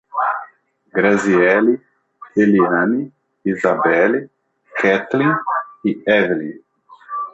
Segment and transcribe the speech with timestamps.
[0.95, 1.73] Grazieli,
[2.33, 2.99] Keliane,
[3.51, 4.19] Izabele,
[4.77, 5.33] Ketlen
[5.89, 6.59] e Evilin